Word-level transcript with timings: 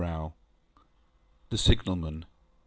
ŌĆØ 0.03 0.33
THE 1.51 1.59
SIGNAL 1.59 1.95
MAN. 1.95 2.25